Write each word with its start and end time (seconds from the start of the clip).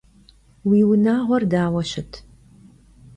Vui 0.67 0.81
vunağuer 0.87 1.43
daue 1.51 1.83
şıt? 1.91 2.11